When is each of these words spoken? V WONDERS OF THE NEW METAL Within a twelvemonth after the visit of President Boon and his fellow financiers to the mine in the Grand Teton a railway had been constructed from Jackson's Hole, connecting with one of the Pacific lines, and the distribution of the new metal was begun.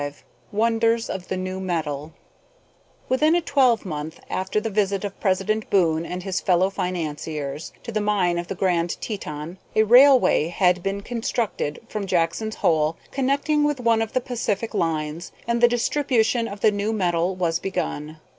V 0.03 0.15
WONDERS 0.51 1.11
OF 1.11 1.27
THE 1.27 1.37
NEW 1.37 1.59
METAL 1.59 2.11
Within 3.07 3.35
a 3.35 3.39
twelvemonth 3.41 4.19
after 4.31 4.59
the 4.59 4.71
visit 4.71 5.03
of 5.03 5.19
President 5.19 5.69
Boon 5.69 6.07
and 6.07 6.23
his 6.23 6.39
fellow 6.41 6.71
financiers 6.71 7.71
to 7.83 7.91
the 7.91 8.01
mine 8.01 8.39
in 8.39 8.45
the 8.45 8.55
Grand 8.55 8.99
Teton 8.99 9.59
a 9.75 9.83
railway 9.83 10.47
had 10.47 10.81
been 10.81 11.01
constructed 11.01 11.83
from 11.87 12.07
Jackson's 12.07 12.55
Hole, 12.55 12.97
connecting 13.11 13.63
with 13.63 13.79
one 13.79 14.01
of 14.01 14.13
the 14.13 14.21
Pacific 14.21 14.73
lines, 14.73 15.31
and 15.47 15.61
the 15.61 15.67
distribution 15.67 16.47
of 16.47 16.61
the 16.61 16.71
new 16.71 16.93
metal 16.93 17.35
was 17.35 17.59
begun. 17.59 18.17